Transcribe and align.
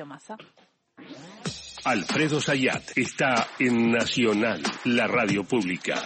Sergio 0.00 0.06
Massa. 0.06 0.36
Alfredo 1.84 2.40
Sayat 2.40 2.96
está 2.96 3.48
en 3.58 3.92
Nacional, 3.92 4.62
la 4.84 5.06
radio 5.06 5.44
pública. 5.44 6.02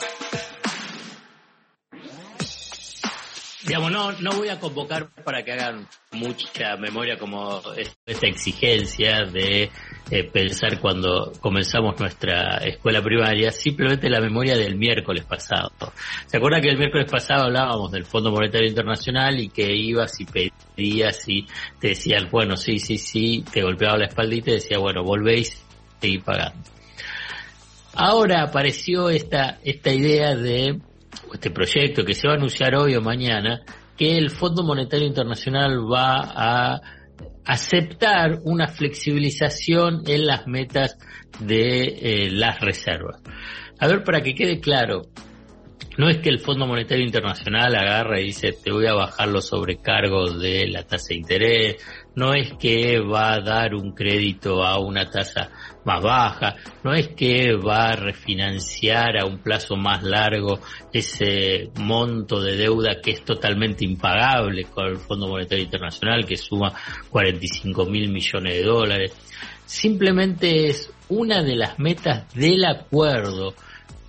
Digamos, 3.67 3.92
no, 3.92 4.12
no 4.12 4.33
voy 4.33 4.49
a 4.49 4.60
convocar 4.60 5.08
para 5.25 5.44
que 5.44 5.52
hagan 5.52 5.88
mucha 6.12 6.76
memoria 6.76 7.18
como 7.18 7.62
esta 8.07 8.27
exigencia 8.27 9.25
de 9.25 9.70
eh, 10.11 10.25
pensar 10.25 10.80
cuando 10.80 11.32
comenzamos 11.41 11.98
nuestra 11.98 12.59
escuela 12.59 13.00
primaria, 13.03 13.50
simplemente 13.50 14.11
la 14.11 14.21
memoria 14.21 14.54
del 14.54 14.77
miércoles 14.77 15.25
pasado. 15.25 15.71
¿Se 16.27 16.36
acuerda 16.36 16.61
que 16.61 16.68
el 16.68 16.77
miércoles 16.77 17.11
pasado 17.11 17.45
hablábamos 17.45 17.91
del 17.91 18.04
Fondo 18.04 18.30
Monetario 18.30 18.68
Internacional 18.68 19.40
y 19.40 19.48
que 19.48 19.75
ibas 19.75 20.21
y 20.21 20.27
pedías 20.27 21.29
y 21.29 21.46
te 21.80 21.89
decían, 21.89 22.29
bueno, 22.30 22.57
sí, 22.57 22.79
sí, 22.79 22.98
sí, 22.98 23.45
te 23.50 23.62
golpeaba 23.62 23.96
la 23.96 24.07
espalda 24.07 24.35
y 24.35 24.43
te 24.43 24.50
decía, 24.53 24.79
bueno, 24.79 25.03
volvéis, 25.03 25.64
seguir 26.00 26.23
pagando. 26.23 26.68
Ahora 27.95 28.43
apareció 28.43 29.09
esta, 29.09 29.59
esta 29.62 29.93
idea 29.93 30.34
de 30.34 30.81
este 31.32 31.50
proyecto 31.50 32.05
que 32.05 32.12
se 32.12 32.27
va 32.27 32.34
a 32.34 32.37
anunciar 32.37 32.75
hoy 32.75 32.95
o 32.95 33.01
mañana, 33.01 33.62
que 33.97 34.19
el 34.19 34.31
Fondo 34.31 34.65
Monetario 34.65 35.07
Internacional 35.07 35.81
va 35.91 36.33
a 36.34 36.81
aceptar 37.45 38.41
una 38.45 38.69
flexibilización 38.69 40.03
en 40.07 40.27
las 40.27 40.47
metas 40.47 40.97
de 41.41 41.83
eh, 41.83 42.30
las 42.30 42.61
reservas. 42.61 43.20
A 43.79 43.89
ver, 43.89 44.05
para 44.05 44.23
que 44.23 44.34
quede 44.34 44.61
claro, 44.61 45.03
no 45.97 46.09
es 46.09 46.19
que 46.19 46.29
el 46.29 46.41
Fondo 46.41 46.66
Monetario 46.66 47.05
Internacional 47.05 47.74
agarra 47.74 48.20
y 48.20 48.25
dice 48.25 48.52
te 48.52 48.73
voy 48.73 48.87
a 48.87 48.95
bajar 48.95 49.29
los 49.29 49.47
sobrecargos 49.48 50.41
de 50.41 50.66
la 50.69 50.83
tasa 50.83 51.09
de 51.11 51.16
interés, 51.16 51.77
no 52.16 52.33
es 52.34 52.52
que 52.55 53.01
va 53.01 53.34
a 53.34 53.41
dar 53.41 53.75
un 53.75 53.92
crédito 53.92 54.65
a 54.65 54.78
una 54.78 55.09
tasa 55.11 55.51
más 55.84 56.02
baja, 56.02 56.56
no 56.83 56.95
es 56.95 57.09
que 57.09 57.55
va 57.55 57.89
a 57.89 57.97
refinanciar 57.97 59.19
a 59.19 59.27
un 59.27 59.39
plazo 59.39 59.77
más 59.77 60.03
largo 60.03 60.61
ese 60.92 61.70
monto 61.81 62.41
de 62.41 62.56
deuda 62.56 63.00
que 63.03 63.12
es 63.12 63.25
totalmente 63.25 63.84
impagable 63.84 64.64
con 64.64 64.87
el 64.87 64.97
Fondo 64.97 65.28
Monetario 65.28 65.64
Internacional 65.64 66.25
que 66.27 66.37
suma 66.37 66.72
45 67.11 67.87
mil 67.87 68.11
millones 68.11 68.55
de 68.55 68.62
dólares. 68.62 69.12
Simplemente 69.66 70.69
es 70.69 70.91
una 71.09 71.42
de 71.42 71.56
las 71.56 71.78
metas 71.78 72.33
del 72.34 72.64
acuerdo 72.64 73.55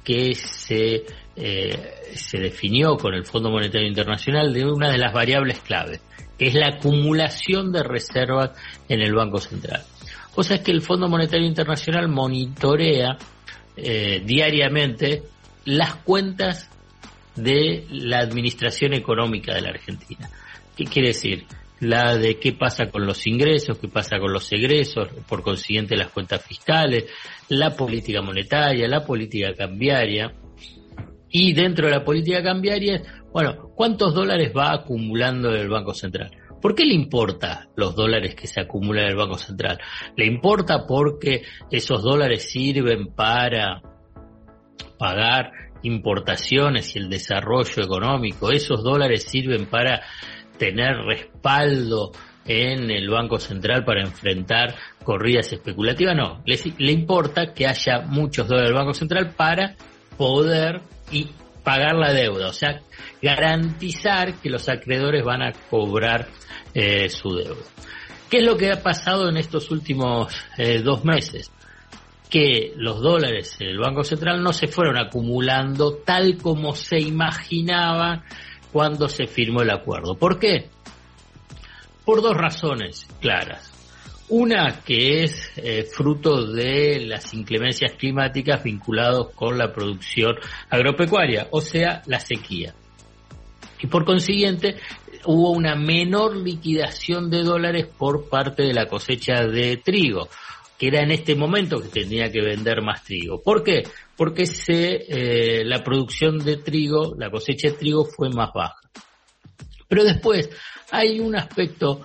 que 0.03 0.35
se, 0.35 1.03
eh, 1.36 2.14
se 2.14 2.38
definió 2.38 2.95
con 2.97 3.14
el 3.14 3.25
Fondo 3.25 3.50
Monetario 3.50 3.88
Internacional 3.88 4.53
de 4.53 4.66
una 4.66 4.89
de 4.89 4.97
las 4.97 5.14
variables 5.14 5.59
claves, 5.59 6.02
que 6.38 6.47
es 6.47 6.53
la 6.53 6.67
acumulación 6.78 7.72
de 7.72 7.83
reservas 7.83 8.52
en 8.88 9.02
el 9.02 9.14
Banco 9.14 9.39
Central. 9.39 9.83
O 10.36 10.44
sea, 10.44 10.58
es 10.58 10.63
que 10.63 10.72
el 10.72 10.81
Fondo 10.81 11.08
Monetario 11.08 11.47
Internacional 11.47 12.08
monitorea 12.09 13.17
eh, 13.78 14.22
diariamente 14.25 15.23
las 15.66 15.95
cuentas 15.95 16.69
de 17.36 17.86
la 17.89 18.19
administración 18.19 18.94
económica 18.94 19.53
de 19.53 19.61
la 19.61 19.69
Argentina. 19.69 20.30
¿Qué 20.75 20.86
quiere 20.86 21.09
decir? 21.09 21.45
La 21.81 22.17
de 22.17 22.39
qué 22.39 22.53
pasa 22.53 22.89
con 22.89 23.06
los 23.06 23.28
ingresos, 23.28 23.78
qué 23.78 23.88
pasa 23.89 24.17
con 24.17 24.31
los 24.31 24.52
egresos, 24.53 25.09
por 25.28 25.41
consiguiente 25.41 25.97
las 25.97 26.09
cuentas 26.09 26.44
fiscales, 26.44 27.06
la 27.50 27.75
política 27.75 28.22
monetaria, 28.22 28.88
la 28.88 29.06
política 29.06 29.53
cambiaria. 29.53 30.33
Y 31.38 31.52
dentro 31.52 31.88
de 31.88 31.91
la 31.91 32.05
política 32.05 32.41
cambiaria, 32.41 33.02
bueno, 33.33 33.69
¿cuántos 33.75 34.14
dólares 34.14 34.53
va 34.55 34.72
acumulando 34.72 35.50
el 35.50 35.67
Banco 35.67 35.94
Central? 35.94 36.31
¿Por 36.61 36.73
qué 36.73 36.86
le 36.86 36.94
importa 36.94 37.67
los 37.75 37.94
dólares 37.94 38.36
que 38.36 38.47
se 38.47 38.61
acumulan 38.61 39.03
en 39.03 39.09
el 39.09 39.17
Banco 39.17 39.38
Central? 39.38 39.78
¿Le 40.16 40.28
importa 40.28 40.88
porque 40.88 41.44
esos 41.69 42.03
dólares 42.03 42.50
sirven 42.50 43.08
para 43.13 43.81
pagar 44.97 45.52
importaciones 45.83 46.95
y 46.95 47.00
el 47.00 47.09
desarrollo 47.09 47.84
económico? 47.84 48.50
¿Esos 48.50 48.81
dólares 48.81 49.23
sirven 49.23 49.66
para 49.66 50.03
tener 50.57 50.96
respaldo 51.06 52.13
en 52.46 52.90
el 52.90 53.09
Banco 53.09 53.40
Central 53.40 53.84
para 53.84 54.03
enfrentar 54.03 54.73
corridas 55.03 55.52
especulativas? 55.52 56.16
No, 56.16 56.41
le, 56.46 56.57
le 56.78 56.94
importa 56.94 57.53
que 57.53 57.67
haya 57.67 58.03
muchos 58.07 58.47
dólares 58.47 58.69
del 58.69 58.78
Banco 58.78 58.94
Central 58.94 59.34
para 59.35 59.75
poder 60.17 60.94
y 61.11 61.29
pagar 61.63 61.95
la 61.95 62.13
deuda, 62.13 62.47
o 62.47 62.53
sea, 62.53 62.81
garantizar 63.21 64.35
que 64.35 64.49
los 64.49 64.69
acreedores 64.69 65.23
van 65.23 65.41
a 65.41 65.51
cobrar 65.69 66.27
eh, 66.73 67.09
su 67.09 67.35
deuda. 67.35 67.63
¿Qué 68.29 68.38
es 68.38 68.45
lo 68.45 68.55
que 68.55 68.71
ha 68.71 68.81
pasado 68.81 69.29
en 69.29 69.38
estos 69.38 69.71
últimos 69.71 70.33
eh, 70.57 70.81
dos 70.81 71.03
meses? 71.03 71.51
Que 72.29 72.73
los 72.75 73.01
dólares 73.01 73.57
en 73.59 73.69
el 73.69 73.79
Banco 73.79 74.03
Central 74.03 74.43
no 74.43 74.53
se 74.53 74.67
fueron 74.67 74.97
acumulando 74.97 75.97
tal 76.05 76.38
como 76.38 76.75
se 76.75 76.99
imaginaba 76.99 78.23
cuando 78.72 79.07
se 79.07 79.25
firmó 79.25 79.61
el 79.61 79.72
acuerdo. 79.72 80.16
¿Por 80.16 80.39
qué? 80.39 80.69
Por 82.03 82.22
dos 82.22 82.35
razones 82.35 83.07
claras. 83.22 83.75
Una 84.28 84.81
que 84.84 85.24
es 85.24 85.52
eh, 85.58 85.84
fruto 85.84 86.52
de 86.52 87.00
las 87.06 87.34
inclemencias 87.36 87.94
climáticas 87.94 88.63
vinculados 88.63 89.30
con 89.36 89.58
la 89.58 89.72
producción 89.72 90.36
agropecuaria, 90.69 91.47
o 91.52 91.62
sea, 91.62 92.02
la 92.08 92.19
sequía. 92.19 92.74
Y 93.80 93.88
por 93.88 94.03
consiguiente, 94.03 94.78
hubo 95.25 95.52
una 95.52 95.75
menor 95.75 96.35
liquidación 96.38 97.30
de 97.30 97.44
dólares 97.44 97.85
por 97.85 98.28
parte 98.28 98.64
de 98.64 98.74
la 98.74 98.88
cosecha 98.88 99.46
de 99.46 99.78
trigo, 99.78 100.28
que 100.80 100.88
era 100.88 101.02
en 101.02 101.12
este 101.12 101.35
momento 101.35 101.80
que 101.80 101.90
tenía 101.90 102.31
que 102.31 102.41
vender 102.41 102.81
más 102.81 103.03
trigo. 103.03 103.44
¿Por 103.44 103.64
qué? 103.64 103.84
Porque 104.18 104.47
se, 104.47 105.06
eh, 105.08 105.64
la 105.66 105.84
producción 105.84 106.40
de 106.40 106.58
trigo, 106.58 107.14
la 107.18 107.30
cosecha 107.30 107.69
de 107.69 107.75
trigo 107.75 108.06
fue 108.06 108.30
más 108.30 108.52
baja. 108.53 108.80
Pero 109.88 110.03
después 110.03 110.50
hay 110.91 111.19
un 111.19 111.35
aspecto 111.35 112.02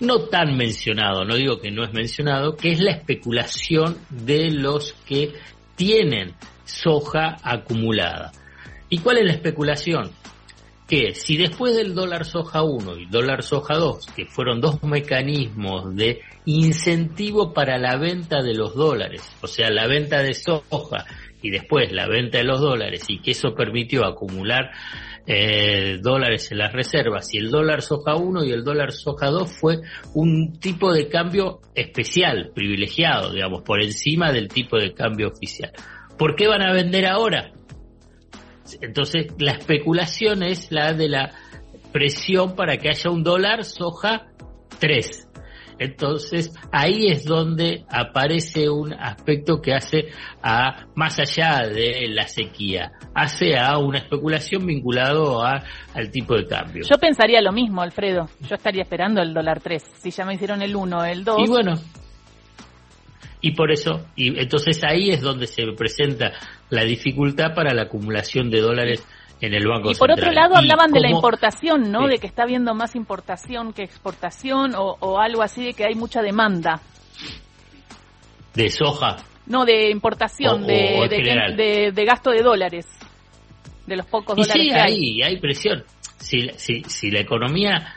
no 0.00 0.24
tan 0.28 0.56
mencionado, 0.56 1.24
no 1.24 1.36
digo 1.36 1.60
que 1.60 1.70
no 1.70 1.84
es 1.84 1.92
mencionado, 1.92 2.56
que 2.56 2.72
es 2.72 2.80
la 2.80 2.92
especulación 2.92 3.96
de 4.10 4.50
los 4.50 4.94
que 5.06 5.32
tienen 5.76 6.34
soja 6.64 7.36
acumulada. 7.42 8.32
¿Y 8.88 8.98
cuál 8.98 9.18
es 9.18 9.26
la 9.26 9.32
especulación? 9.32 10.10
que 10.90 11.14
si 11.14 11.36
después 11.36 11.76
del 11.76 11.94
dólar 11.94 12.24
soja 12.24 12.64
1 12.64 12.96
y 12.98 13.06
dólar 13.06 13.44
soja 13.44 13.76
2, 13.76 14.06
que 14.06 14.26
fueron 14.26 14.60
dos 14.60 14.82
mecanismos 14.82 15.94
de 15.94 16.20
incentivo 16.46 17.54
para 17.54 17.78
la 17.78 17.96
venta 17.96 18.42
de 18.42 18.54
los 18.54 18.74
dólares, 18.74 19.22
o 19.40 19.46
sea, 19.46 19.70
la 19.70 19.86
venta 19.86 20.20
de 20.20 20.34
soja 20.34 21.06
y 21.40 21.50
después 21.50 21.92
la 21.92 22.08
venta 22.08 22.38
de 22.38 22.44
los 22.44 22.60
dólares 22.60 23.04
y 23.06 23.20
que 23.20 23.30
eso 23.30 23.54
permitió 23.54 24.04
acumular 24.04 24.72
eh, 25.32 26.00
dólares 26.02 26.50
en 26.50 26.58
las 26.58 26.72
reservas 26.72 27.32
y 27.32 27.38
el 27.38 27.52
dólar 27.52 27.82
soja 27.82 28.16
1 28.16 28.42
y 28.46 28.50
el 28.50 28.64
dólar 28.64 28.90
soja 28.90 29.28
2 29.28 29.48
fue 29.60 29.80
un 30.12 30.58
tipo 30.58 30.92
de 30.92 31.08
cambio 31.08 31.60
especial, 31.72 32.50
privilegiado, 32.52 33.32
digamos, 33.32 33.62
por 33.62 33.80
encima 33.80 34.32
del 34.32 34.48
tipo 34.48 34.76
de 34.76 34.92
cambio 34.92 35.28
oficial. 35.28 35.70
¿Por 36.18 36.34
qué 36.34 36.48
van 36.48 36.62
a 36.62 36.72
vender 36.72 37.06
ahora? 37.06 37.52
Entonces, 38.80 39.28
la 39.38 39.52
especulación 39.52 40.42
es 40.42 40.72
la 40.72 40.94
de 40.94 41.08
la 41.08 41.30
presión 41.92 42.56
para 42.56 42.78
que 42.78 42.88
haya 42.88 43.08
un 43.08 43.22
dólar 43.22 43.64
soja 43.64 44.32
3. 44.80 45.28
Entonces, 45.80 46.52
ahí 46.70 47.06
es 47.06 47.24
donde 47.24 47.86
aparece 47.88 48.68
un 48.68 48.92
aspecto 48.92 49.62
que 49.62 49.72
hace 49.72 50.10
a, 50.42 50.86
más 50.94 51.18
allá 51.18 51.66
de 51.66 52.06
la 52.08 52.28
sequía, 52.28 52.92
hace 53.14 53.56
a 53.56 53.78
una 53.78 53.96
especulación 53.98 54.66
vinculado 54.66 55.42
a, 55.42 55.64
al 55.94 56.10
tipo 56.10 56.36
de 56.36 56.46
cambio. 56.46 56.82
Yo 56.88 56.98
pensaría 56.98 57.40
lo 57.40 57.50
mismo, 57.50 57.80
Alfredo. 57.80 58.28
Yo 58.40 58.56
estaría 58.56 58.82
esperando 58.82 59.22
el 59.22 59.32
dólar 59.32 59.60
3. 59.60 59.82
Si 60.00 60.10
ya 60.10 60.26
me 60.26 60.34
hicieron 60.34 60.60
el 60.60 60.76
1, 60.76 61.04
el 61.06 61.24
2. 61.24 61.36
Y 61.38 61.48
bueno, 61.48 61.74
y 63.40 63.52
por 63.52 63.72
eso, 63.72 64.06
y 64.16 64.38
entonces 64.38 64.82
ahí 64.84 65.10
es 65.10 65.22
donde 65.22 65.46
se 65.46 65.64
presenta 65.76 66.32
la 66.68 66.84
dificultad 66.84 67.54
para 67.54 67.72
la 67.72 67.84
acumulación 67.84 68.50
de 68.50 68.60
dólares 68.60 69.06
en 69.40 69.54
el 69.54 69.66
Banco 69.66 69.90
y 69.90 69.94
por 69.94 70.10
otro 70.10 70.30
lado 70.32 70.56
hablaban 70.56 70.92
de 70.92 71.00
la 71.00 71.10
importación, 71.10 71.90
¿no? 71.90 72.06
De 72.06 72.18
que 72.18 72.26
está 72.26 72.42
habiendo 72.42 72.74
más 72.74 72.94
importación 72.94 73.72
que 73.72 73.82
exportación 73.82 74.74
o, 74.76 75.18
algo 75.18 75.42
así, 75.42 75.64
de 75.64 75.72
que 75.72 75.84
hay 75.84 75.94
mucha 75.94 76.22
demanda. 76.22 76.80
¿De 78.54 78.68
soja? 78.68 79.16
No, 79.46 79.64
de 79.64 79.90
importación, 79.90 80.66
de, 80.66 81.92
de, 81.94 82.04
gasto 82.04 82.30
de 82.30 82.42
dólares, 82.42 82.86
de 83.86 83.96
los 83.96 84.06
pocos 84.06 84.36
y 84.36 84.42
dólares 84.42 84.62
sí, 84.62 84.68
que 84.68 84.80
hay. 84.80 85.22
hay 85.22 85.40
presión. 85.40 85.84
Si, 86.18 86.48
si, 86.56 86.82
si 86.84 87.10
la 87.10 87.20
economía 87.20 87.94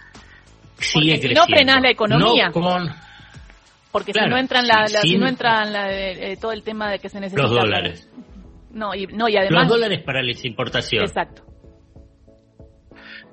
sigue 0.77 1.19
creciendo. 1.19 1.41
no 1.41 1.47
frenás 1.47 1.81
la 1.81 1.91
economía. 1.91 2.47
No 2.47 2.53
con, 2.53 2.89
porque 3.91 4.13
si 4.13 4.19
no 4.27 4.37
entran 4.37 4.65
la, 4.65 4.87
si 4.87 5.17
no 5.17 5.27
entran 5.27 5.71
la, 5.73 5.91
eh, 5.91 6.37
todo 6.39 6.51
el 6.51 6.63
tema 6.63 6.89
de 6.89 6.99
que 6.99 7.09
se 7.09 7.19
necesita 7.19 7.43
los 7.43 7.51
dólares 7.51 8.09
no 8.73 8.93
y 8.93 9.07
no 9.07 9.29
y 9.29 9.37
además 9.37 9.67
los 9.67 9.79
dólares 9.79 10.03
para 10.03 10.21
las 10.21 10.43
importaciones 10.43 11.09
exacto. 11.11 11.43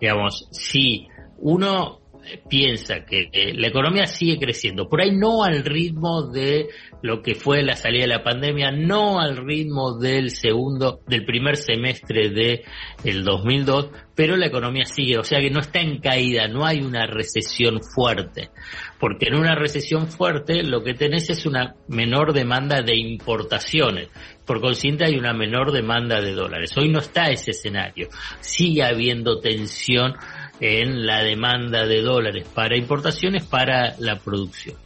Digamos 0.00 0.48
si 0.52 1.08
uno 1.38 1.99
piensa 2.48 3.04
que 3.04 3.28
la 3.54 3.68
economía 3.68 4.06
sigue 4.06 4.38
creciendo, 4.38 4.88
por 4.88 5.00
ahí 5.00 5.12
no 5.12 5.42
al 5.42 5.64
ritmo 5.64 6.22
de 6.30 6.68
lo 7.02 7.22
que 7.22 7.34
fue 7.34 7.62
la 7.62 7.76
salida 7.76 8.02
de 8.02 8.08
la 8.08 8.22
pandemia, 8.22 8.70
no 8.70 9.20
al 9.20 9.36
ritmo 9.36 9.98
del 9.98 10.30
segundo, 10.30 11.00
del 11.06 11.24
primer 11.24 11.56
semestre 11.56 12.30
de 12.30 12.64
el 13.04 13.24
2002, 13.24 13.90
pero 14.14 14.36
la 14.36 14.46
economía 14.46 14.84
sigue, 14.84 15.18
o 15.18 15.24
sea 15.24 15.40
que 15.40 15.50
no 15.50 15.60
está 15.60 15.80
en 15.80 15.98
caída, 15.98 16.46
no 16.46 16.66
hay 16.66 16.80
una 16.80 17.06
recesión 17.06 17.80
fuerte, 17.82 18.50
porque 18.98 19.26
en 19.28 19.36
una 19.36 19.54
recesión 19.54 20.08
fuerte 20.08 20.62
lo 20.62 20.82
que 20.82 20.94
tenés 20.94 21.30
es 21.30 21.46
una 21.46 21.74
menor 21.88 22.32
demanda 22.32 22.82
de 22.82 22.96
importaciones, 22.96 24.08
por 24.46 24.60
consiguiente 24.60 25.04
hay 25.04 25.16
una 25.16 25.32
menor 25.32 25.70
demanda 25.72 26.20
de 26.20 26.32
dólares. 26.32 26.76
Hoy 26.76 26.88
no 26.88 26.98
está 26.98 27.30
ese 27.30 27.52
escenario, 27.52 28.08
sigue 28.40 28.82
habiendo 28.82 29.38
tensión 29.38 30.14
en 30.60 31.06
la 31.06 31.22
demanda 31.22 31.86
de 31.86 32.02
dólares 32.02 32.46
para 32.54 32.76
importaciones 32.76 33.46
para 33.46 33.94
la 33.98 34.16
producción. 34.16 34.76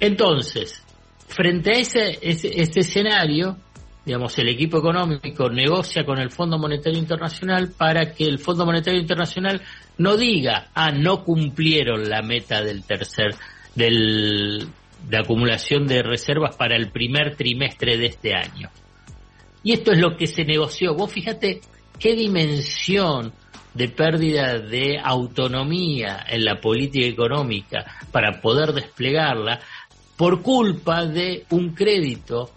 Entonces, 0.00 0.82
frente 1.28 1.70
a 1.70 1.78
ese, 1.78 2.18
ese, 2.22 2.80
escenario, 2.80 3.56
digamos, 4.04 4.38
el 4.38 4.48
equipo 4.48 4.78
económico 4.78 5.50
negocia 5.50 6.04
con 6.04 6.18
el 6.18 6.30
Fondo 6.30 6.58
Monetario 6.58 6.98
Internacional 6.98 7.72
para 7.76 8.12
que 8.12 8.24
el 8.24 8.38
Fondo 8.38 8.64
Monetario 8.64 9.00
Internacional 9.00 9.62
no 9.98 10.16
diga, 10.16 10.68
ah, 10.74 10.90
no 10.90 11.24
cumplieron 11.24 12.08
la 12.08 12.22
meta 12.22 12.62
del 12.62 12.84
tercer, 12.84 13.34
del, 13.74 14.66
de 15.08 15.18
acumulación 15.18 15.86
de 15.86 16.02
reservas 16.02 16.56
para 16.56 16.76
el 16.76 16.90
primer 16.90 17.36
trimestre 17.36 17.96
de 17.96 18.06
este 18.06 18.34
año. 18.34 18.70
Y 19.62 19.72
esto 19.72 19.92
es 19.92 19.98
lo 19.98 20.16
que 20.16 20.26
se 20.26 20.44
negoció. 20.44 20.94
Vos 20.94 21.12
fíjate 21.12 21.60
qué 21.98 22.14
dimensión 22.14 23.32
de 23.76 23.88
pérdida 23.88 24.58
de 24.58 24.98
autonomía 25.02 26.24
en 26.28 26.44
la 26.44 26.60
política 26.60 27.06
económica 27.06 27.84
para 28.10 28.40
poder 28.40 28.72
desplegarla 28.72 29.60
por 30.16 30.40
culpa 30.40 31.04
de 31.04 31.44
un 31.50 31.74
crédito 31.74 32.50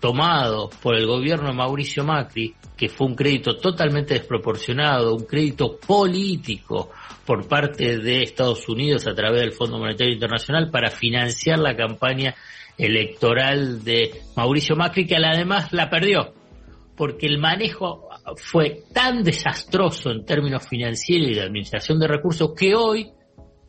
tomado 0.00 0.68
por 0.82 0.96
el 0.96 1.06
gobierno 1.06 1.46
de 1.46 1.54
Mauricio 1.54 2.02
Macri, 2.02 2.56
que 2.76 2.88
fue 2.88 3.06
un 3.06 3.14
crédito 3.14 3.56
totalmente 3.56 4.14
desproporcionado, 4.14 5.14
un 5.14 5.26
crédito 5.26 5.78
político 5.78 6.90
por 7.24 7.46
parte 7.46 7.98
de 7.98 8.24
Estados 8.24 8.68
Unidos 8.68 9.06
a 9.06 9.14
través 9.14 9.42
del 9.42 9.52
Fondo 9.52 9.78
Monetario 9.78 10.12
Internacional 10.12 10.72
para 10.72 10.90
financiar 10.90 11.60
la 11.60 11.76
campaña 11.76 12.34
electoral 12.76 13.84
de 13.84 14.22
Mauricio 14.34 14.74
Macri, 14.74 15.06
que 15.06 15.14
además 15.14 15.72
la 15.72 15.88
perdió, 15.88 16.34
porque 16.96 17.26
el 17.26 17.38
manejo 17.38 18.08
fue 18.36 18.82
tan 18.92 19.22
desastroso 19.22 20.10
en 20.10 20.24
términos 20.24 20.66
financieros 20.68 21.30
y 21.30 21.34
de 21.34 21.42
administración 21.42 21.98
de 21.98 22.08
recursos 22.08 22.52
que 22.56 22.74
hoy 22.74 23.12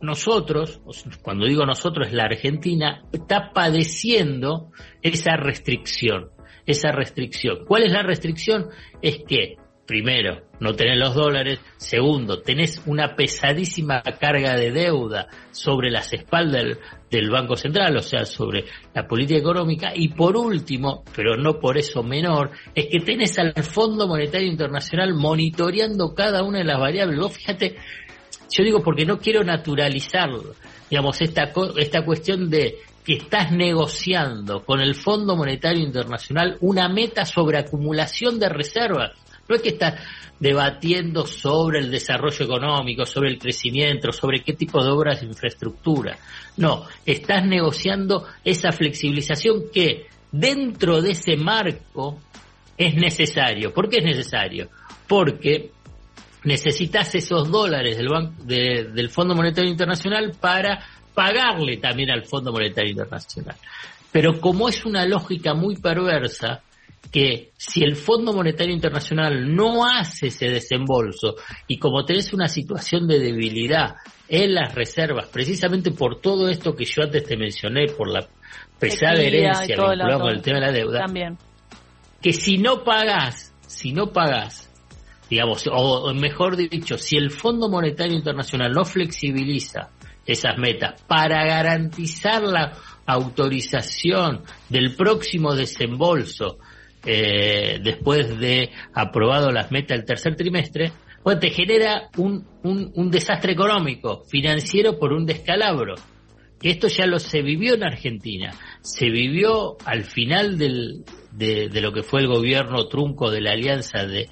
nosotros, 0.01 0.81
cuando 1.21 1.45
digo 1.45 1.65
nosotros 1.65 2.11
la 2.11 2.23
Argentina, 2.23 3.05
está 3.11 3.51
padeciendo 3.53 4.71
esa 5.01 5.37
restricción, 5.37 6.29
esa 6.65 6.91
restricción. 6.91 7.65
¿Cuál 7.65 7.83
es 7.83 7.91
la 7.91 8.03
restricción? 8.03 8.67
Es 9.01 9.23
que 9.25 9.55
primero, 9.85 10.43
no 10.59 10.73
tenés 10.73 10.97
los 10.97 11.13
dólares, 11.13 11.59
segundo, 11.77 12.41
tenés 12.41 12.81
una 12.85 13.15
pesadísima 13.15 14.01
carga 14.01 14.55
de 14.55 14.71
deuda 14.71 15.27
sobre 15.51 15.91
las 15.91 16.13
espaldas 16.13 16.77
del, 17.09 17.29
Banco 17.29 17.55
Central, 17.55 17.95
o 17.97 18.01
sea, 18.01 18.25
sobre 18.25 18.65
la 18.93 19.05
política 19.05 19.39
económica, 19.39 19.91
y 19.93 20.09
por 20.09 20.37
último, 20.37 21.03
pero 21.15 21.35
no 21.35 21.59
por 21.59 21.77
eso 21.77 22.01
menor, 22.01 22.51
es 22.73 22.87
que 22.87 22.99
tenés 23.01 23.37
al 23.37 23.53
Fondo 23.63 24.07
Monetario 24.07 24.47
Internacional 24.47 25.13
monitoreando 25.13 26.15
cada 26.15 26.43
una 26.43 26.59
de 26.59 26.65
las 26.65 26.79
variables. 26.79 27.19
Vos 27.19 27.33
fíjate, 27.33 27.75
yo 28.49 28.63
digo 28.63 28.81
porque 28.81 29.05
no 29.05 29.19
quiero 29.19 29.43
naturalizarlo, 29.43 30.55
digamos, 30.89 31.21
esta, 31.21 31.51
esta 31.77 32.03
cuestión 32.03 32.49
de 32.49 32.77
que 33.03 33.15
estás 33.15 33.51
negociando 33.51 34.63
con 34.63 34.79
el 34.79 34.95
Fondo 34.95 35.35
Monetario 35.35 35.83
Internacional 35.83 36.57
una 36.61 36.87
meta 36.87 37.25
sobre 37.25 37.57
acumulación 37.57 38.39
de 38.39 38.49
reservas 38.49 39.11
no 39.47 39.55
es 39.55 39.61
que 39.61 39.69
estás 39.69 39.95
debatiendo 40.39 41.25
sobre 41.25 41.79
el 41.79 41.91
desarrollo 41.91 42.45
económico, 42.45 43.05
sobre 43.05 43.29
el 43.29 43.39
crecimiento, 43.39 44.11
sobre 44.11 44.43
qué 44.43 44.53
tipo 44.53 44.83
de 44.83 44.89
obras 44.89 45.21
de 45.21 45.27
infraestructura. 45.27 46.17
No, 46.57 46.85
estás 47.05 47.45
negociando 47.45 48.25
esa 48.43 48.71
flexibilización 48.71 49.65
que 49.73 50.07
dentro 50.31 51.01
de 51.01 51.11
ese 51.11 51.37
marco 51.37 52.19
es 52.77 52.95
necesario. 52.95 53.73
¿Por 53.73 53.89
qué 53.89 53.97
es 53.99 54.05
necesario? 54.05 54.69
Porque 55.07 55.71
necesitas 56.43 57.13
esos 57.15 57.49
dólares 57.49 57.97
del, 57.97 58.09
banco, 58.09 58.43
del 58.43 59.09
Fondo 59.09 59.35
Monetario 59.35 59.71
Internacional 59.71 60.33
para 60.39 60.83
pagarle 61.13 61.77
también 61.77 62.11
al 62.11 62.25
Fondo 62.25 62.51
Monetario 62.51 62.91
Internacional. 62.91 63.55
Pero 64.11 64.39
como 64.39 64.69
es 64.69 64.85
una 64.85 65.05
lógica 65.05 65.53
muy 65.53 65.77
perversa, 65.77 66.61
que 67.11 67.51
si 67.57 67.83
el 67.83 67.95
Fondo 67.95 68.33
Monetario 68.33 68.73
Internacional 68.73 69.53
no 69.53 69.85
hace 69.85 70.27
ese 70.27 70.47
desembolso 70.47 71.35
y 71.67 71.77
como 71.77 72.05
tenés 72.05 72.33
una 72.33 72.47
situación 72.47 73.07
de 73.07 73.19
debilidad 73.19 73.95
en 74.27 74.53
las 74.53 74.73
reservas, 74.73 75.27
precisamente 75.27 75.91
por 75.91 76.21
todo 76.21 76.49
esto 76.49 76.75
que 76.75 76.85
yo 76.85 77.03
antes 77.03 77.23
te 77.23 77.37
mencioné, 77.37 77.87
por 77.87 78.09
la 78.09 78.27
pesada 78.79 79.21
herencia 79.21 79.75
vinculada 79.75 80.19
con 80.19 80.29
el 80.31 80.41
tema 80.41 80.59
de 80.59 80.65
la 80.65 80.71
deuda, 80.71 80.99
también. 80.99 81.37
que 82.21 82.33
si 82.33 82.57
no 82.57 82.83
pagás, 82.83 83.53
si 83.67 83.93
no 83.93 84.11
pagás, 84.11 84.71
digamos, 85.29 85.65
o 85.71 86.13
mejor 86.13 86.57
dicho, 86.57 86.97
si 86.97 87.17
el 87.17 87.31
Fondo 87.31 87.69
Monetario 87.69 88.15
Internacional 88.15 88.71
no 88.71 88.85
flexibiliza 88.85 89.89
esas 90.25 90.57
metas 90.57 91.01
para 91.03 91.45
garantizar 91.45 92.41
la 92.43 92.77
autorización 93.05 94.43
del 94.69 94.95
próximo 94.95 95.53
desembolso 95.53 96.59
eh, 97.05 97.79
después 97.83 98.39
de 98.39 98.69
aprobado 98.93 99.51
las 99.51 99.71
metas 99.71 99.97
del 99.97 100.05
tercer 100.05 100.35
trimestre, 100.35 100.91
bueno, 101.23 101.39
te 101.39 101.49
genera 101.49 102.09
un, 102.17 102.45
un, 102.63 103.11
desastre 103.11 103.53
económico, 103.53 104.23
financiero 104.25 104.99
por 104.99 105.13
un 105.13 105.25
descalabro. 105.25 105.95
Esto 106.61 106.87
ya 106.87 107.05
lo 107.05 107.19
se 107.19 107.41
vivió 107.41 107.75
en 107.75 107.83
Argentina, 107.83 108.51
se 108.81 109.09
vivió 109.09 109.77
al 109.85 110.03
final 110.03 110.57
del, 110.57 111.03
de, 111.31 111.69
de, 111.69 111.81
lo 111.81 111.91
que 111.91 112.03
fue 112.03 112.21
el 112.21 112.27
gobierno 112.27 112.87
trunco 112.87 113.29
de 113.31 113.41
la 113.41 113.51
alianza 113.51 114.05
de, 114.05 114.29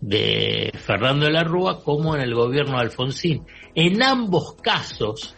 de 0.00 0.70
Fernando 0.74 1.26
de 1.26 1.32
la 1.32 1.44
Rúa 1.44 1.82
como 1.82 2.14
en 2.14 2.22
el 2.22 2.34
gobierno 2.34 2.76
de 2.76 2.84
Alfonsín. 2.84 3.46
En 3.74 4.02
ambos 4.02 4.54
casos, 4.62 5.34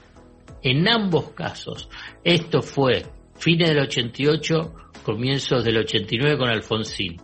en 0.62 0.88
ambos 0.88 1.30
casos, 1.30 1.88
esto 2.24 2.62
fue 2.62 3.04
fines 3.38 3.68
del 3.68 3.80
88, 3.80 4.74
comienzos 5.02 5.64
del 5.64 5.78
89 5.78 6.38
con 6.38 6.48
Alfonsín. 6.48 7.20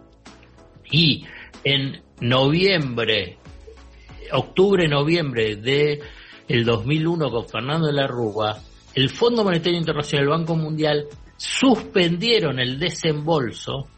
Y 0.90 1.24
en 1.64 2.02
noviembre, 2.20 3.38
octubre-noviembre 4.32 5.56
de 5.56 6.00
el 6.48 6.64
2001 6.64 7.30
con 7.30 7.48
Fernando 7.48 7.86
de 7.86 7.92
la 7.92 8.06
Rúa, 8.06 8.58
el 8.94 9.08
Fondo 9.08 9.44
Monetario 9.44 9.78
Internacional 9.78 10.24
el 10.24 10.30
Banco 10.30 10.56
Mundial 10.56 11.06
suspendieron 11.36 12.58
el 12.58 12.78
desembolso 12.78 13.88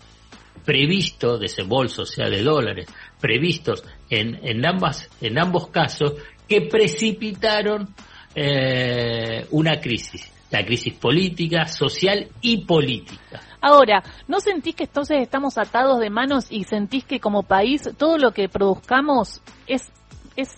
previsto, 0.65 1.38
desembolso, 1.38 2.03
o 2.03 2.07
sea, 2.07 2.29
de 2.29 2.43
dólares, 2.43 2.87
previstos 3.21 3.85
en, 4.09 4.38
en, 4.43 4.65
ambas, 4.67 5.09
en 5.21 5.38
ambos 5.38 5.69
casos, 5.69 6.15
que 6.49 6.62
precipitaron 6.62 7.95
eh, 8.35 9.47
una 9.50 9.81
crisis, 9.81 10.33
la 10.51 10.65
crisis 10.65 10.95
política, 10.95 11.67
social 11.67 12.29
y 12.41 12.65
política. 12.65 13.41
Ahora, 13.61 14.03
¿no 14.29 14.41
sentís 14.41 14.75
que 14.75 14.85
entonces 14.85 15.19
estamos 15.21 15.57
atados 15.59 15.99
de 15.99 16.11
manos 16.11 16.47
y 16.51 16.65
sentís 16.65 17.05
que 17.05 17.19
como 17.21 17.43
país 17.43 17.89
todo 17.97 18.19
lo 18.19 18.33
que 18.33 18.49
produzcamos 18.49 19.41
es, 19.67 19.91
es 20.37 20.51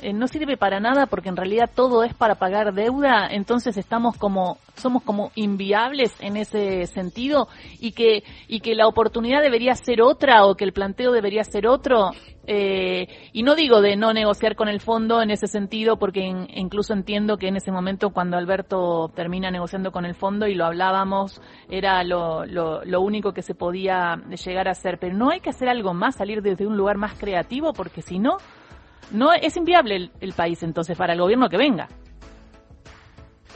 eh, 0.00 0.12
no 0.12 0.28
sirve 0.28 0.56
para 0.56 0.80
nada 0.80 1.06
porque 1.06 1.28
en 1.28 1.36
realidad 1.36 1.70
todo 1.74 2.04
es 2.04 2.14
para 2.14 2.36
pagar 2.36 2.74
deuda, 2.74 3.28
entonces 3.30 3.76
estamos 3.76 4.16
como 4.16 4.58
somos 4.74 5.02
como 5.02 5.30
inviables 5.34 6.14
en 6.20 6.36
ese 6.36 6.86
sentido 6.86 7.48
y 7.80 7.92
que 7.92 8.24
y 8.48 8.60
que 8.60 8.74
la 8.74 8.86
oportunidad 8.86 9.42
debería 9.42 9.74
ser 9.74 10.02
otra 10.02 10.44
o 10.44 10.54
que 10.54 10.64
el 10.64 10.72
planteo 10.72 11.12
debería 11.12 11.44
ser 11.44 11.66
otro 11.66 12.12
eh, 12.48 13.08
y 13.32 13.42
no 13.42 13.56
digo 13.56 13.80
de 13.80 13.96
no 13.96 14.12
negociar 14.12 14.54
con 14.54 14.68
el 14.68 14.80
fondo 14.80 15.20
en 15.20 15.30
ese 15.30 15.48
sentido, 15.48 15.98
porque 15.98 16.20
incluso 16.20 16.92
entiendo 16.92 17.38
que 17.38 17.48
en 17.48 17.56
ese 17.56 17.72
momento 17.72 18.10
cuando 18.10 18.36
Alberto 18.36 19.10
termina 19.14 19.50
negociando 19.50 19.90
con 19.90 20.04
el 20.04 20.14
fondo 20.14 20.46
y 20.46 20.54
lo 20.54 20.64
hablábamos, 20.64 21.40
era 21.68 22.04
lo, 22.04 22.46
lo, 22.46 23.00
único 23.00 23.32
que 23.32 23.42
se 23.42 23.54
podía 23.54 24.16
llegar 24.44 24.68
a 24.68 24.72
hacer. 24.72 24.98
Pero 24.98 25.16
no 25.16 25.30
hay 25.30 25.40
que 25.40 25.50
hacer 25.50 25.68
algo 25.68 25.92
más, 25.92 26.16
salir 26.16 26.40
desde 26.40 26.66
un 26.66 26.76
lugar 26.76 26.96
más 26.96 27.14
creativo, 27.14 27.72
porque 27.72 28.00
si 28.00 28.18
no, 28.18 28.38
no 29.10 29.32
es 29.32 29.56
inviable 29.56 29.96
el, 29.96 30.10
el 30.20 30.32
país 30.32 30.62
entonces 30.62 30.96
para 30.96 31.12
el 31.12 31.20
gobierno 31.20 31.48
que 31.48 31.56
venga. 31.56 31.88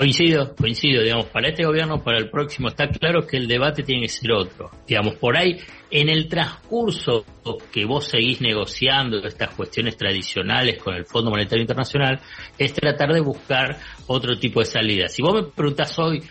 Coincido, 0.01 0.55
coincido, 0.57 1.03
digamos, 1.03 1.27
para 1.27 1.49
este 1.51 1.63
gobierno, 1.63 2.03
para 2.03 2.17
el 2.17 2.31
próximo, 2.31 2.69
está 2.69 2.89
claro 2.89 3.27
que 3.27 3.37
el 3.37 3.47
debate 3.47 3.83
tiene 3.83 4.01
que 4.01 4.09
ser 4.09 4.33
otro. 4.33 4.71
Digamos, 4.87 5.17
por 5.17 5.37
ahí, 5.37 5.59
en 5.91 6.09
el 6.09 6.27
transcurso 6.27 7.27
que 7.71 7.85
vos 7.85 8.07
seguís 8.07 8.41
negociando 8.41 9.19
estas 9.19 9.55
cuestiones 9.55 9.99
tradicionales 9.99 10.83
con 10.83 10.95
el 10.95 11.05
Fondo 11.05 11.31
Monetario 11.31 11.61
Internacional, 11.61 12.19
es 12.57 12.73
tratar 12.73 13.13
de 13.13 13.21
buscar 13.21 13.77
otro 14.07 14.39
tipo 14.39 14.61
de 14.61 14.67
salida. 14.67 15.07
Si 15.09 15.21
vos 15.21 15.35
me 15.35 15.43
preguntás 15.43 15.99
hoy 15.99 16.23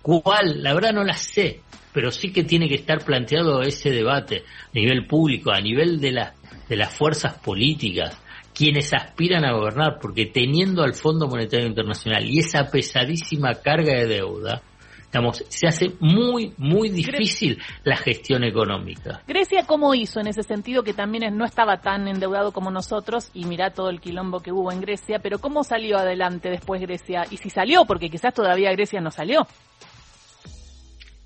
cuál, 0.00 0.62
la 0.62 0.72
verdad 0.72 0.94
no 0.94 1.04
la 1.04 1.12
sé, 1.12 1.60
pero 1.92 2.10
sí 2.10 2.32
que 2.32 2.44
tiene 2.44 2.66
que 2.66 2.76
estar 2.76 3.04
planteado 3.04 3.60
ese 3.60 3.90
debate 3.90 4.44
a 4.68 4.72
nivel 4.72 5.06
público, 5.06 5.50
a 5.50 5.60
nivel 5.60 6.00
de, 6.00 6.12
la, 6.12 6.32
de 6.66 6.76
las 6.76 6.96
fuerzas 6.96 7.34
políticas 7.34 8.18
quienes 8.58 8.92
aspiran 8.92 9.44
a 9.44 9.52
gobernar, 9.52 10.00
porque 10.00 10.26
teniendo 10.26 10.82
al 10.82 10.94
Fondo 10.94 11.28
Monetario 11.28 11.68
Internacional 11.68 12.26
y 12.26 12.40
esa 12.40 12.68
pesadísima 12.68 13.54
carga 13.54 13.94
de 13.94 14.06
deuda, 14.06 14.62
Estamos, 15.08 15.42
se 15.48 15.66
hace 15.66 15.92
muy, 16.00 16.52
muy 16.58 16.90
difícil 16.90 17.58
la 17.82 17.96
gestión 17.96 18.44
económica. 18.44 19.22
Grecia, 19.26 19.64
¿cómo 19.66 19.94
hizo 19.94 20.20
en 20.20 20.26
ese 20.26 20.42
sentido 20.42 20.82
que 20.82 20.92
también 20.92 21.34
no 21.34 21.46
estaba 21.46 21.80
tan 21.80 22.08
endeudado 22.08 22.52
como 22.52 22.70
nosotros? 22.70 23.30
Y 23.32 23.46
mirá 23.46 23.70
todo 23.70 23.88
el 23.88 24.02
quilombo 24.02 24.40
que 24.40 24.52
hubo 24.52 24.70
en 24.70 24.82
Grecia, 24.82 25.18
pero 25.20 25.38
¿cómo 25.38 25.64
salió 25.64 25.96
adelante 25.96 26.50
después 26.50 26.82
Grecia? 26.82 27.24
Y 27.30 27.38
si 27.38 27.48
salió, 27.48 27.86
porque 27.86 28.10
quizás 28.10 28.34
todavía 28.34 28.70
Grecia 28.72 29.00
no 29.00 29.10
salió. 29.10 29.46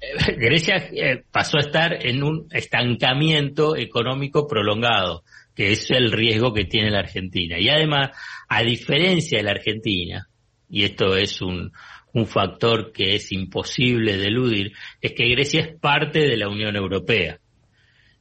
Eh, 0.00 0.36
Grecia 0.36 0.76
eh, 0.76 1.24
pasó 1.32 1.56
a 1.56 1.62
estar 1.62 2.06
en 2.06 2.22
un 2.22 2.46
estancamiento 2.52 3.74
económico 3.74 4.46
prolongado 4.46 5.24
que 5.54 5.72
es 5.72 5.90
el 5.90 6.12
riesgo 6.12 6.52
que 6.52 6.64
tiene 6.64 6.90
la 6.90 7.00
Argentina. 7.00 7.58
Y 7.58 7.68
además, 7.68 8.10
a 8.48 8.62
diferencia 8.62 9.38
de 9.38 9.44
la 9.44 9.52
Argentina, 9.52 10.28
y 10.68 10.84
esto 10.84 11.16
es 11.16 11.42
un, 11.42 11.72
un 12.12 12.26
factor 12.26 12.92
que 12.92 13.14
es 13.14 13.32
imposible 13.32 14.16
de 14.16 14.26
eludir, 14.26 14.72
es 15.00 15.12
que 15.12 15.28
Grecia 15.28 15.60
es 15.60 15.78
parte 15.78 16.20
de 16.20 16.36
la 16.36 16.48
Unión 16.48 16.76
Europea. 16.76 17.38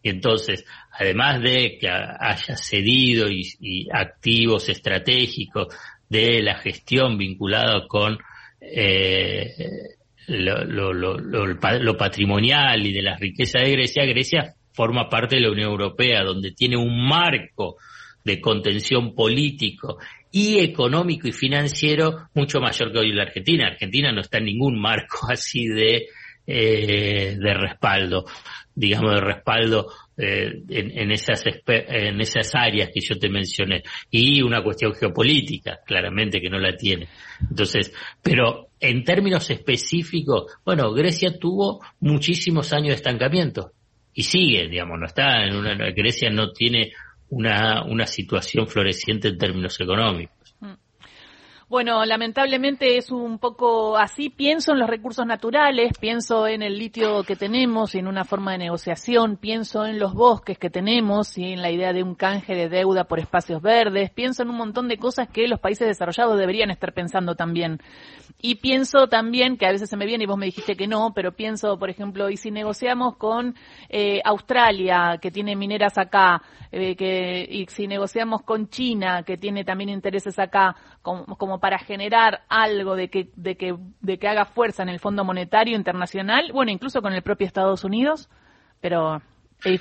Y 0.04 0.10
entonces, 0.10 0.66
además 0.92 1.42
de 1.42 1.78
que 1.80 1.88
haya 1.88 2.58
cedido 2.58 3.28
y, 3.30 3.88
activos 3.94 4.68
estratégicos 4.70 5.68
de 6.10 6.42
la 6.42 6.56
gestión 6.56 7.18
vinculada 7.18 7.88
con 7.88 8.18
eh, 8.60 9.54
lo, 10.28 10.64
lo, 10.66 10.94
lo, 10.94 11.18
lo, 11.18 11.98
patrimonial 11.98 12.86
y 12.86 12.94
de 12.94 13.02
la 13.02 13.18
riqueza 13.18 13.60
de 13.60 13.72
Grecia, 13.72 14.06
Grecia 14.06 14.56
forma 14.74 15.10
parte 15.10 15.36
de 15.36 15.42
la 15.42 15.52
Unión 15.52 15.72
Europea, 15.72 16.24
donde 16.24 16.52
tiene 16.52 16.78
un 16.78 17.08
marco 17.08 17.78
de 18.24 18.40
contención 18.40 19.16
político 19.16 19.98
y 20.32 20.60
económico 20.60 21.28
y 21.28 21.34
financiero 21.34 22.30
mucho 22.34 22.60
mayor 22.60 22.92
que 22.92 23.00
hoy 23.00 23.12
la 23.12 23.24
Argentina. 23.24 23.68
Argentina 23.68 24.12
no 24.12 24.22
está 24.22 24.38
en 24.38 24.46
ningún 24.46 24.80
marco 24.80 25.20
así 25.30 25.68
de, 25.68 26.08
eh, 26.48 27.36
de 27.38 27.54
respaldo, 27.54 28.26
digamos, 28.74 29.16
de 29.16 29.22
respaldo 29.22 29.92
eh, 30.18 30.62
en, 30.70 30.98
en, 30.98 31.12
esas, 31.12 31.44
en 31.68 32.22
esas 32.22 32.56
áreas 32.56 32.90
que 32.94 33.02
yo 33.02 33.18
te 33.18 33.30
mencioné. 33.30 33.84
Y 34.10 34.42
una 34.42 34.64
cuestión 34.64 34.94
geopolítica, 34.94 35.80
claramente 35.86 36.40
que 36.40 36.50
no 36.50 36.60
la 36.60 36.76
tiene. 36.78 37.10
Entonces, 37.50 37.94
pero 38.22 38.70
en 38.80 39.04
términos 39.04 39.50
específicos, 39.50 40.46
bueno, 40.64 40.94
Grecia 40.94 41.38
tuvo 41.38 41.82
muchísimos 42.00 42.72
años 42.72 42.90
de 42.90 42.96
estancamiento 42.96 43.74
y 44.14 44.24
sigue, 44.24 44.68
digamos, 44.68 45.00
no 45.00 45.06
está 45.06 45.46
en 45.46 45.56
una, 45.56 45.74
Grecia 45.92 46.30
no 46.30 46.52
tiene 46.52 46.92
una, 47.30 47.84
una 47.84 48.06
situación 48.06 48.68
floreciente 48.68 49.30
en 49.30 49.38
términos 49.38 49.80
económicos. 49.80 50.41
Bueno, 51.72 52.04
lamentablemente 52.04 52.98
es 52.98 53.12
un 53.12 53.40
poco 53.40 53.96
así. 53.96 54.30
Pienso 54.30 54.74
en 54.74 54.80
los 54.80 54.90
recursos 54.90 55.26
naturales, 55.26 55.98
pienso 55.98 56.46
en 56.46 56.64
el 56.64 56.78
litio 56.78 57.24
que 57.24 57.38
tenemos 57.38 57.96
y 57.96 58.00
en 58.00 58.08
una 58.08 58.26
forma 58.26 58.52
de 58.52 58.58
negociación, 58.58 59.38
pienso 59.38 59.86
en 59.86 59.98
los 59.98 60.14
bosques 60.14 60.58
que 60.58 60.70
tenemos 60.70 61.38
y 61.38 61.54
en 61.54 61.62
la 61.62 61.72
idea 61.72 61.94
de 61.94 62.04
un 62.04 62.16
canje 62.16 62.56
de 62.56 62.68
deuda 62.68 63.06
por 63.06 63.20
espacios 63.20 63.62
verdes, 63.62 64.12
pienso 64.12 64.44
en 64.44 64.50
un 64.50 64.58
montón 64.58 64.90
de 64.90 64.98
cosas 64.98 65.30
que 65.30 65.48
los 65.48 65.62
países 65.62 65.88
desarrollados 65.88 66.38
deberían 66.38 66.72
estar 66.72 66.92
pensando 66.92 67.36
también. 67.36 67.80
Y 68.42 68.56
pienso 68.56 69.08
también, 69.08 69.56
que 69.56 69.66
a 69.66 69.72
veces 69.72 69.90
se 69.90 69.96
me 69.96 70.06
viene 70.06 70.26
y 70.26 70.28
vos 70.28 70.38
me 70.38 70.48
dijiste 70.48 70.76
que 70.76 70.88
no, 70.88 71.14
pero 71.14 71.32
pienso, 71.38 71.80
por 71.80 71.90
ejemplo, 71.90 72.30
y 72.30 72.36
si 72.36 72.52
negociamos 72.52 73.16
con 73.16 73.56
eh, 73.88 74.20
Australia, 74.26 75.20
que 75.22 75.32
tiene 75.32 75.56
mineras 75.56 75.98
acá, 75.98 76.42
eh, 76.72 76.96
que, 76.96 77.48
y 77.50 77.66
si 77.68 77.88
negociamos 77.88 78.42
con 78.42 78.70
China, 78.70 79.24
que 79.24 79.38
tiene 79.38 79.64
también 79.64 79.90
intereses 79.90 80.40
acá, 80.40 80.76
como, 81.02 81.26
como 81.38 81.61
para 81.62 81.80
generar 81.80 82.42
algo 82.50 82.96
de 82.96 83.10
que, 83.10 83.30
de 83.36 83.56
que, 83.56 83.76
de 84.02 84.18
que 84.18 84.28
haga 84.28 84.46
fuerza 84.46 84.84
en 84.84 84.90
el 84.90 85.00
Fondo 85.00 85.24
Monetario 85.24 85.78
Internacional, 85.78 86.52
bueno, 86.52 86.72
incluso 86.72 87.02
con 87.02 87.14
el 87.14 87.22
propio 87.22 87.48
Estados 87.48 87.86
Unidos, 87.86 88.30
pero 88.82 89.22
y, 89.64 89.80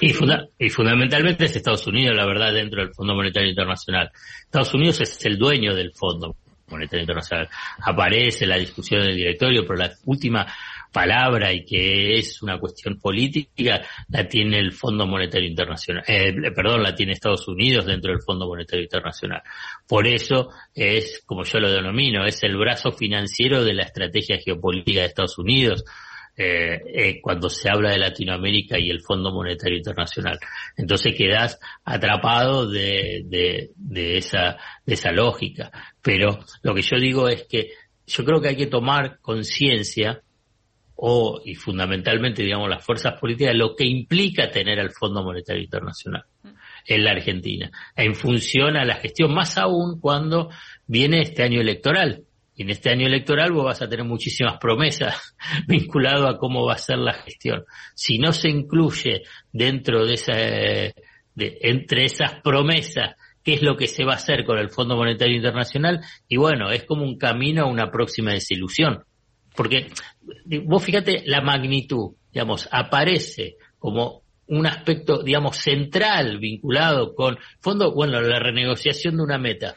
y, 0.58 0.68
fundamentalmente 0.68 1.46
es 1.46 1.56
Estados 1.56 1.86
Unidos, 1.86 2.14
la 2.14 2.26
verdad, 2.26 2.52
dentro 2.52 2.82
del 2.82 2.94
Fondo 2.94 3.14
Monetario 3.14 3.48
Internacional. 3.48 4.10
Estados 4.44 4.74
Unidos 4.74 5.00
es 5.00 5.24
el 5.24 5.38
dueño 5.38 5.74
del 5.74 5.92
Fondo 5.92 6.36
Monetario 6.68 7.00
Internacional. 7.00 7.48
Aparece 7.82 8.46
la 8.46 8.56
discusión 8.56 9.02
del 9.02 9.16
directorio, 9.16 9.62
pero 9.66 9.76
la 9.76 9.90
última 10.04 10.46
palabra 10.92 11.52
y 11.52 11.64
que 11.64 12.18
es 12.18 12.42
una 12.42 12.58
cuestión 12.58 12.98
política 12.98 13.82
la 14.08 14.26
tiene 14.28 14.58
el 14.58 14.72
Fondo 14.72 15.06
Monetario 15.06 15.48
Internacional, 15.48 16.04
eh, 16.06 16.32
perdón, 16.54 16.82
la 16.82 16.94
tiene 16.94 17.12
Estados 17.12 17.46
Unidos 17.48 17.86
dentro 17.86 18.12
del 18.12 18.22
Fondo 18.22 18.46
Monetario 18.46 18.84
Internacional. 18.84 19.42
Por 19.86 20.06
eso 20.06 20.50
es, 20.74 21.22
como 21.24 21.44
yo 21.44 21.58
lo 21.58 21.70
denomino, 21.70 22.24
es 22.24 22.42
el 22.42 22.56
brazo 22.56 22.92
financiero 22.92 23.64
de 23.64 23.74
la 23.74 23.84
estrategia 23.84 24.38
geopolítica 24.38 25.00
de 25.00 25.06
Estados 25.06 25.38
Unidos. 25.38 25.84
Eh, 26.36 26.80
eh, 26.94 27.20
cuando 27.20 27.50
se 27.50 27.68
habla 27.68 27.90
de 27.90 27.98
Latinoamérica 27.98 28.78
y 28.78 28.88
el 28.88 29.02
Fondo 29.02 29.30
Monetario 29.30 29.76
Internacional. 29.76 30.38
Entonces 30.74 31.14
quedas 31.14 31.58
atrapado 31.84 32.66
de, 32.66 33.24
de, 33.26 33.72
de, 33.76 34.16
esa, 34.16 34.56
de 34.86 34.94
esa 34.94 35.10
lógica. 35.10 35.70
Pero 36.00 36.38
lo 36.62 36.74
que 36.74 36.80
yo 36.80 36.96
digo 36.98 37.28
es 37.28 37.46
que 37.46 37.72
yo 38.06 38.24
creo 38.24 38.40
que 38.40 38.48
hay 38.48 38.56
que 38.56 38.68
tomar 38.68 39.18
conciencia 39.20 40.22
o, 41.02 41.40
y 41.42 41.54
fundamentalmente, 41.54 42.42
digamos, 42.42 42.68
las 42.68 42.84
fuerzas 42.84 43.18
políticas, 43.18 43.54
lo 43.54 43.74
que 43.74 43.86
implica 43.86 44.50
tener 44.50 44.78
al 44.78 44.90
Fondo 44.90 45.22
Monetario 45.22 45.62
Internacional 45.62 46.24
en 46.86 47.04
la 47.04 47.12
Argentina, 47.12 47.70
en 47.96 48.14
función 48.14 48.76
a 48.76 48.84
la 48.84 48.96
gestión, 48.96 49.32
más 49.32 49.56
aún 49.56 49.98
cuando 49.98 50.50
viene 50.86 51.22
este 51.22 51.42
año 51.42 51.60
electoral. 51.60 52.24
Y 52.54 52.64
en 52.64 52.70
este 52.70 52.90
año 52.90 53.06
electoral 53.06 53.52
vos 53.52 53.64
vas 53.64 53.80
a 53.80 53.88
tener 53.88 54.04
muchísimas 54.04 54.58
promesas 54.58 55.34
vinculado 55.66 56.28
a 56.28 56.36
cómo 56.36 56.66
va 56.66 56.74
a 56.74 56.78
ser 56.78 56.98
la 56.98 57.14
gestión. 57.14 57.64
Si 57.94 58.18
no 58.18 58.34
se 58.34 58.50
incluye 58.50 59.22
dentro 59.50 60.04
de 60.04 60.14
esa, 60.14 60.34
de, 60.34 60.94
entre 61.34 62.04
esas 62.04 62.42
promesas 62.42 63.16
qué 63.42 63.54
es 63.54 63.62
lo 63.62 63.74
que 63.74 63.86
se 63.86 64.04
va 64.04 64.12
a 64.12 64.16
hacer 64.16 64.44
con 64.44 64.58
el 64.58 64.68
Fondo 64.68 64.96
Monetario 64.96 65.34
Internacional, 65.34 66.00
y 66.28 66.36
bueno, 66.36 66.70
es 66.70 66.84
como 66.84 67.04
un 67.04 67.16
camino 67.16 67.62
a 67.62 67.70
una 67.70 67.90
próxima 67.90 68.32
desilusión. 68.32 69.04
Porque 69.54 69.88
vos 70.64 70.82
fíjate 70.82 71.22
la 71.26 71.40
magnitud, 71.40 72.12
digamos, 72.32 72.68
aparece 72.70 73.56
como 73.78 74.22
un 74.46 74.66
aspecto, 74.66 75.22
digamos, 75.22 75.56
central 75.56 76.38
vinculado 76.38 77.14
con 77.14 77.38
fondo, 77.60 77.92
bueno, 77.92 78.20
la 78.20 78.40
renegociación 78.40 79.16
de 79.16 79.22
una 79.22 79.38
meta, 79.38 79.76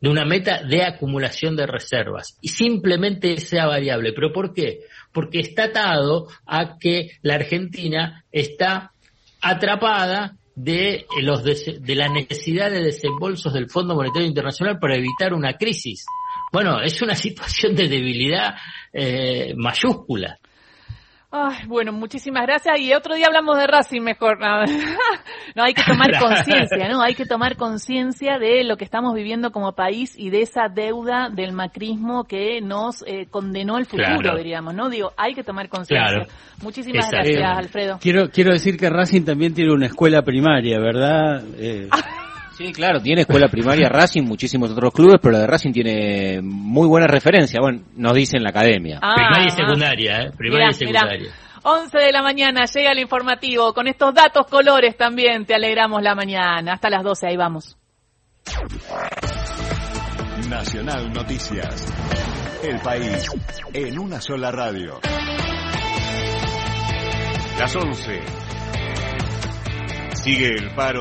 de 0.00 0.08
una 0.08 0.24
meta 0.24 0.62
de 0.62 0.82
acumulación 0.82 1.56
de 1.56 1.66
reservas 1.66 2.36
y 2.40 2.48
simplemente 2.48 3.32
esa 3.32 3.66
variable. 3.66 4.12
¿Pero 4.12 4.32
por 4.32 4.52
qué? 4.52 4.80
Porque 5.12 5.40
está 5.40 5.64
atado 5.64 6.26
a 6.46 6.78
que 6.78 7.12
la 7.22 7.34
Argentina 7.34 8.24
está 8.32 8.92
atrapada 9.40 10.36
de 10.56 11.06
los 11.22 11.44
de 11.44 11.94
la 11.94 12.08
necesidad 12.08 12.72
de 12.72 12.82
desembolsos 12.82 13.52
del 13.52 13.70
Fondo 13.70 13.94
Monetario 13.94 14.26
Internacional 14.26 14.80
para 14.80 14.96
evitar 14.96 15.32
una 15.32 15.56
crisis. 15.56 16.04
Bueno, 16.52 16.80
es 16.80 17.00
una 17.02 17.14
situación 17.14 17.74
de 17.74 17.88
debilidad 17.88 18.54
eh, 18.92 19.54
mayúscula. 19.56 20.38
Ay, 21.30 21.66
bueno, 21.66 21.92
muchísimas 21.92 22.46
gracias. 22.46 22.80
Y 22.80 22.94
otro 22.94 23.14
día 23.14 23.26
hablamos 23.26 23.58
de 23.58 23.66
Racing 23.66 24.00
mejor. 24.00 24.38
No, 24.40 24.64
hay 25.62 25.74
que 25.74 25.82
tomar 25.82 26.18
conciencia, 26.18 26.88
¿no? 26.88 27.02
Hay 27.02 27.14
que 27.14 27.26
tomar 27.26 27.56
conciencia 27.56 28.38
de 28.38 28.64
lo 28.64 28.78
que 28.78 28.84
estamos 28.84 29.14
viviendo 29.14 29.52
como 29.52 29.72
país 29.72 30.14
y 30.16 30.30
de 30.30 30.40
esa 30.40 30.68
deuda 30.74 31.28
del 31.28 31.52
macrismo 31.52 32.24
que 32.24 32.62
nos 32.62 33.04
eh, 33.06 33.26
condenó 33.30 33.76
al 33.76 33.84
futuro, 33.84 34.38
diríamos, 34.38 34.74
¿no? 34.74 34.88
Digo, 34.88 35.12
hay 35.18 35.34
que 35.34 35.44
tomar 35.44 35.68
conciencia. 35.68 36.26
Muchísimas 36.62 37.10
gracias, 37.10 37.58
Alfredo. 37.58 37.98
Quiero, 38.00 38.30
quiero 38.30 38.54
decir 38.54 38.78
que 38.78 38.88
Racing 38.88 39.24
también 39.24 39.52
tiene 39.52 39.72
una 39.72 39.86
escuela 39.86 40.22
primaria, 40.22 40.78
¿verdad? 40.78 41.42
Eh... 41.58 41.90
Sí, 42.58 42.72
claro, 42.72 42.98
tiene 43.00 43.20
escuela 43.20 43.46
primaria 43.46 43.88
Racing, 43.88 44.24
muchísimos 44.24 44.72
otros 44.72 44.92
clubes, 44.92 45.20
pero 45.22 45.30
la 45.30 45.38
de 45.42 45.46
Racing 45.46 45.70
tiene 45.70 46.40
muy 46.42 46.88
buena 46.88 47.06
referencia, 47.06 47.60
bueno, 47.62 47.84
nos 47.94 48.14
dicen 48.14 48.42
la 48.42 48.50
academia. 48.50 48.98
Ah, 49.00 49.14
primaria 49.14 49.46
y 49.46 49.50
secundaria, 49.50 50.22
¿eh? 50.22 50.30
Primaria 50.36 50.70
y 50.70 50.72
secundaria. 50.72 51.32
11 51.62 51.96
de 51.96 52.10
la 52.10 52.20
mañana 52.20 52.64
llega 52.64 52.90
el 52.90 52.98
informativo, 52.98 53.72
con 53.72 53.86
estos 53.86 54.12
datos 54.12 54.48
colores 54.48 54.96
también 54.96 55.46
te 55.46 55.54
alegramos 55.54 56.02
la 56.02 56.16
mañana. 56.16 56.72
Hasta 56.72 56.90
las 56.90 57.04
12, 57.04 57.28
ahí 57.28 57.36
vamos. 57.36 57.76
Nacional 60.50 61.12
Noticias. 61.12 61.94
El 62.64 62.80
país 62.80 63.30
en 63.72 64.00
una 64.00 64.20
sola 64.20 64.50
radio. 64.50 64.98
Las 67.56 67.76
11. 67.76 68.20
Sigue 70.24 70.48
el 70.48 70.70
paro. 70.74 70.96